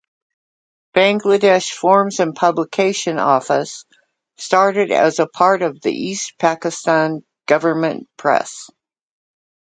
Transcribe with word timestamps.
Bangladesh 0.95 1.69
Forms 1.73 2.19
and 2.19 2.33
Publication 2.35 3.19
Office 3.19 3.85
started 4.39 4.89
an 4.89 5.13
part 5.31 5.61
of 5.61 5.79
the 5.79 5.91
East 5.93 6.39
Pakistan 6.39 7.23
Government 7.45 8.09
Press. 8.17 8.67